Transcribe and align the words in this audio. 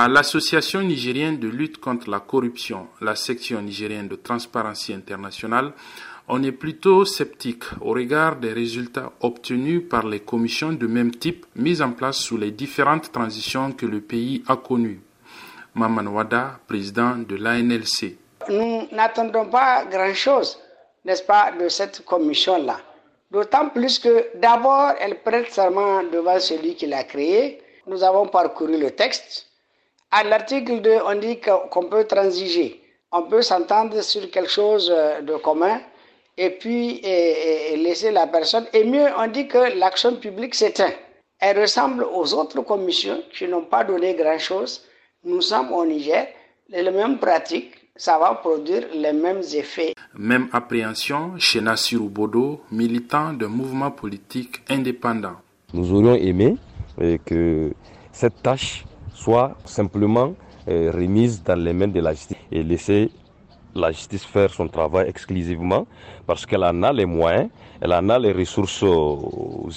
À 0.00 0.06
l'Association 0.06 0.80
nigérienne 0.82 1.40
de 1.40 1.48
lutte 1.48 1.78
contre 1.78 2.08
la 2.08 2.20
corruption, 2.20 2.86
la 3.00 3.16
section 3.16 3.60
nigérienne 3.60 4.06
de 4.06 4.14
Transparency 4.14 4.92
International, 4.92 5.72
on 6.28 6.40
est 6.44 6.52
plutôt 6.52 7.04
sceptique 7.04 7.64
au 7.80 7.94
regard 7.94 8.36
des 8.36 8.52
résultats 8.52 9.10
obtenus 9.20 9.82
par 9.90 10.06
les 10.06 10.20
commissions 10.20 10.70
de 10.72 10.86
même 10.86 11.10
type 11.10 11.46
mises 11.56 11.82
en 11.82 11.90
place 11.90 12.18
sous 12.18 12.36
les 12.36 12.52
différentes 12.52 13.10
transitions 13.10 13.72
que 13.72 13.86
le 13.86 14.00
pays 14.00 14.44
a 14.46 14.54
connues. 14.54 15.00
Maman 15.74 16.08
Wada, 16.12 16.60
président 16.68 17.16
de 17.16 17.34
l'ANLC. 17.34 18.18
Nous 18.48 18.86
n'attendons 18.92 19.46
pas 19.46 19.84
grand-chose, 19.86 20.60
n'est-ce 21.04 21.24
pas, 21.24 21.50
de 21.60 21.68
cette 21.68 22.04
commission-là. 22.04 22.78
D'autant 23.32 23.68
plus 23.70 23.98
que 23.98 24.38
d'abord, 24.38 24.92
elle 25.00 25.20
prête 25.22 25.50
serment 25.50 26.04
devant 26.04 26.38
celui 26.38 26.76
qui 26.76 26.86
l'a 26.86 27.02
créée. 27.02 27.60
Nous 27.88 28.04
avons 28.04 28.28
parcouru 28.28 28.78
le 28.78 28.92
texte 28.92 29.47
à 30.10 30.24
l'article 30.24 30.80
2, 30.80 30.90
on 31.06 31.14
dit 31.18 31.38
qu'on 31.40 31.84
peut 31.84 32.04
transiger. 32.04 32.80
On 33.12 33.22
peut 33.22 33.42
s'entendre 33.42 34.02
sur 34.02 34.30
quelque 34.30 34.50
chose 34.50 34.92
euh, 34.94 35.20
de 35.22 35.34
commun 35.36 35.80
et 36.36 36.50
puis 36.50 37.00
laisser 37.02 38.12
la 38.12 38.28
personne. 38.28 38.66
Et 38.72 38.84
mieux, 38.84 39.06
on 39.18 39.26
dit 39.26 39.48
que 39.48 39.76
l'action 39.76 40.14
publique 40.16 40.54
s'éteint. 40.54 40.92
Elle 41.40 41.60
ressemble 41.60 42.04
aux 42.04 42.32
autres 42.34 42.60
commissions 42.62 43.22
qui 43.36 43.48
n'ont 43.48 43.64
pas 43.64 43.82
donné 43.82 44.14
grand-chose. 44.14 44.84
Nous 45.24 45.40
sommes 45.40 45.72
au 45.72 45.84
Niger, 45.84 46.28
les 46.68 46.90
mêmes 46.90 47.18
pratiques, 47.18 47.72
ça 47.96 48.18
va 48.18 48.34
produire 48.34 48.86
les 48.94 49.12
mêmes 49.12 49.42
effets. 49.54 49.94
Même 50.16 50.48
appréhension 50.52 51.32
chez 51.38 51.60
Nassirou 51.60 52.08
Bodo, 52.08 52.60
militant 52.70 53.32
d'un 53.32 53.48
mouvement 53.48 53.90
politique 53.90 54.60
indépendant. 54.70 55.34
Nous 55.74 55.92
aurions 55.92 56.14
aimé 56.14 56.56
euh, 57.00 57.18
que 57.24 57.72
cette 58.12 58.40
tâche 58.42 58.84
soit 59.18 59.56
simplement 59.64 60.34
euh, 60.68 60.92
remise 60.94 61.42
dans 61.42 61.58
les 61.58 61.72
mains 61.72 61.88
de 61.88 62.00
la 62.00 62.12
justice 62.12 62.36
et 62.52 62.62
laisser 62.62 63.10
la 63.74 63.90
justice 63.90 64.24
faire 64.24 64.50
son 64.50 64.68
travail 64.68 65.08
exclusivement 65.08 65.86
parce 66.26 66.46
qu'elle 66.46 66.62
en 66.64 66.82
a 66.84 66.92
les 66.92 67.04
moyens, 67.04 67.48
elle 67.80 67.92
en 67.92 68.08
a 68.10 68.18
les 68.18 68.32
ressources 68.32 68.82
euh, 68.84 69.16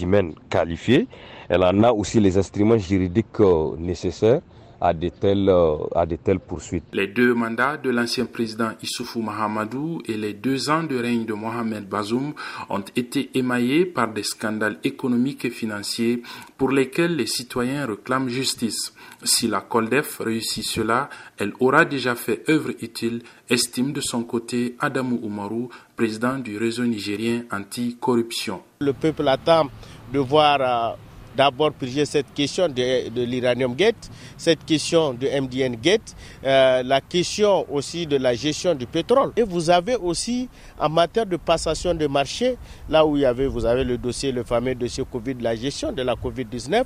humaines 0.00 0.34
qualifiées, 0.48 1.08
elle 1.48 1.64
en 1.64 1.82
a 1.82 1.90
aussi 1.92 2.20
les 2.20 2.38
instruments 2.38 2.78
juridiques 2.78 3.40
euh, 3.40 3.76
nécessaires 3.76 4.40
à 4.80 4.92
de 4.92 5.08
telles, 5.08 5.48
euh, 5.48 5.76
à 5.94 6.06
de 6.06 6.16
telles 6.16 6.40
poursuites. 6.40 6.84
Les 6.92 7.06
deux 7.06 7.34
mandats 7.34 7.76
de 7.76 7.90
l'ancien 7.90 8.26
président 8.26 8.70
Issoufou 8.82 9.22
Mahamadou 9.22 10.02
et 10.06 10.16
les 10.16 10.32
deux 10.34 10.70
ans 10.70 10.82
de 10.82 10.96
règne 10.96 11.24
de 11.24 11.32
Mohamed 11.34 11.88
Bazoum 11.88 12.34
ont 12.68 12.84
été 12.96 13.30
émaillés 13.34 13.86
par 13.86 14.08
des 14.12 14.22
scandales 14.22 14.78
économiques 14.84 15.44
et 15.44 15.50
financiers 15.50 16.22
pour 16.58 16.70
lesquels 16.70 17.16
les 17.16 17.26
citoyens 17.26 17.86
réclament 17.86 18.28
justice. 18.28 18.94
Si 19.22 19.48
la 19.48 19.60
Coldef 19.60 20.18
réussit 20.18 20.64
cela, 20.64 21.08
elle 21.38 21.52
aura 21.60 21.84
déjà 21.84 22.14
fait 22.14 22.42
œuvre 22.48 22.70
utile, 22.80 23.22
estime 23.48 23.92
de 23.92 24.00
son 24.00 24.22
côté 24.24 24.76
Adamou 24.80 25.18
Oumarou, 25.22 25.68
président 25.96 26.38
du 26.38 26.58
réseau 26.58 26.84
nigérien 26.84 27.44
anti-corruption. 27.50 28.60
Le 28.80 28.92
peuple 28.92 29.28
attend 29.28 29.68
de 30.12 30.18
voir 30.18 30.58
euh, 30.60 30.96
d'abord 31.36 31.72
purger 31.72 32.04
cette 32.04 32.32
question 32.34 32.68
de, 32.68 33.08
de 33.08 33.22
l'Iranium 33.22 33.74
Gate, 33.74 34.10
cette 34.36 34.64
question 34.64 35.14
de 35.14 35.26
MDN 35.28 35.76
Gate, 35.76 36.14
euh, 36.44 36.82
la 36.82 37.00
question 37.00 37.66
aussi 37.72 38.06
de 38.06 38.16
la 38.16 38.34
gestion 38.34 38.74
du 38.74 38.86
pétrole. 38.86 39.32
Et 39.36 39.42
vous 39.42 39.70
avez 39.70 39.96
aussi 39.96 40.48
en 40.78 40.88
matière 40.88 41.26
de 41.26 41.36
passation 41.36 41.94
de 41.94 42.06
marché, 42.06 42.56
là 42.88 43.04
où 43.06 43.16
il 43.16 43.22
y 43.22 43.26
avait, 43.26 43.46
vous 43.46 43.64
avez 43.64 43.84
le 43.84 43.98
dossier, 43.98 44.32
le 44.32 44.44
fameux 44.44 44.74
dossier 44.74 45.04
Covid, 45.10 45.34
la 45.40 45.56
gestion 45.56 45.92
de 45.92 46.02
la 46.02 46.14
Covid-19, 46.14 46.84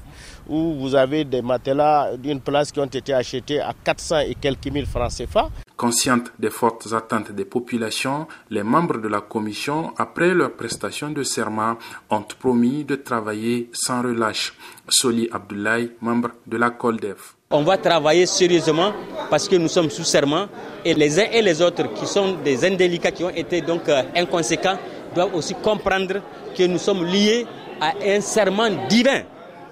où 0.49 0.75
vous 0.75 0.95
avez 0.95 1.25
des 1.25 1.43
matelas 1.43 2.17
d'une 2.17 2.41
place 2.41 2.73
qui 2.73 2.81
ont 2.81 2.87
été 2.87 3.13
achetés 3.13 3.61
à 3.61 3.73
400 3.85 4.21
et 4.21 4.35
quelques 4.35 4.67
mille 4.67 4.87
francs 4.87 5.13
CFA. 5.17 5.49
Consciente 5.79 6.33
des 6.41 6.51
fortes 6.51 6.93
attentes 6.93 7.31
des 7.31 7.45
populations, 7.45 8.27
les 8.51 8.65
membres 8.65 8.99
de 8.99 9.07
la 9.07 9.21
commission, 9.21 9.93
après 9.97 10.35
leur 10.35 10.51
prestation 10.55 11.11
de 11.11 11.23
serment, 11.23 11.77
ont 12.11 12.25
promis 12.37 12.83
de 12.83 12.97
travailler 12.97 13.71
sans 13.73 14.03
relâche. 14.03 14.55
Soli 14.89 15.29
Abdoulaye, 15.31 15.93
membre 16.01 16.31
de 16.45 16.57
la 16.57 16.71
COLDEF. 16.71 17.37
On 17.53 17.63
va 17.63 17.79
travailler 17.79 18.27
sérieusement 18.27 18.93
parce 19.31 19.47
que 19.49 19.55
nous 19.55 19.69
sommes 19.69 19.89
sous 19.89 20.03
serment 20.03 20.49
et 20.85 20.95
les 20.95 21.21
uns 21.21 21.31
et 21.33 21.43
les 21.43 21.63
autres 21.63 21.95
qui 21.95 22.09
sont 22.09 22.39
des 22.45 22.65
indélicats 22.65 23.13
qui 23.13 23.23
ont 23.23 23.31
été 23.31 23.61
donc 23.61 23.89
euh, 23.89 24.03
inconséquents 24.17 24.79
doivent 25.15 25.37
aussi 25.37 25.55
comprendre 25.63 26.21
que 26.57 26.65
nous 26.65 26.79
sommes 26.79 27.05
liés 27.05 27.47
à 27.81 27.93
un 28.05 28.21
serment 28.21 28.71
divin. 28.89 29.23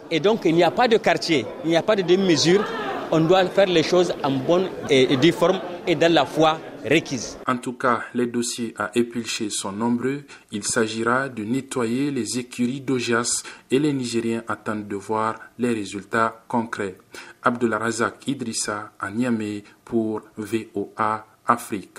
Et 0.09 0.20
donc 0.20 0.42
il 0.44 0.54
n'y 0.54 0.62
a 0.62 0.70
pas 0.70 0.86
de 0.86 0.98
quartier, 0.98 1.44
il 1.64 1.70
n'y 1.70 1.76
a 1.76 1.82
pas 1.82 1.97
de 1.97 2.03
demi-mesure. 2.03 2.64
On 3.10 3.20
doit 3.20 3.44
faire 3.47 3.66
les 3.66 3.82
choses 3.82 4.12
en 4.22 4.30
bonne 4.30 4.69
et 4.88 5.16
due 5.16 5.32
forme 5.32 5.60
et 5.86 5.94
dans 5.94 6.12
la 6.12 6.26
foi 6.26 6.58
requise. 6.84 7.38
En 7.47 7.56
tout 7.58 7.74
cas, 7.74 8.02
les 8.14 8.26
dossiers 8.26 8.74
à 8.78 8.91
épulcher 8.94 9.50
sont 9.50 9.72
nombreux. 9.72 10.24
Il 10.52 10.64
s'agira 10.64 11.28
de 11.28 11.44
nettoyer 11.44 12.10
les 12.10 12.38
écuries 12.38 12.80
d'Ojas 12.80 13.42
et 13.70 13.78
les 13.78 13.92
Nigériens 13.92 14.42
attendent 14.48 14.88
de 14.88 14.97
voir 14.97 15.36
les 15.58 15.72
résultats 15.72 16.42
concrets. 16.48 16.97
Abdullah 17.42 17.78
Razak 17.78 18.26
Idrissa 18.28 18.92
à 18.98 19.10
Niamey 19.10 19.64
pour 19.84 20.22
VOA 20.36 21.26
Afrique. 21.47 21.98